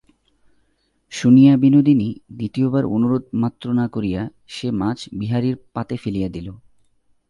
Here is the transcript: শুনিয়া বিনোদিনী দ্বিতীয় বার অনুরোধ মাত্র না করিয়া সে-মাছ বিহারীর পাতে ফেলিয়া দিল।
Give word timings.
শুনিয়া 1.11 1.53
বিনোদিনী 1.57 2.09
দ্বিতীয় 2.31 2.67
বার 2.69 2.85
অনুরোধ 2.85 3.23
মাত্র 3.33 3.65
না 3.73 3.85
করিয়া 3.87 4.21
সে-মাছ 4.47 4.99
বিহারীর 5.13 5.55
পাতে 5.73 5.95
ফেলিয়া 5.97 6.29
দিল। 6.29 6.47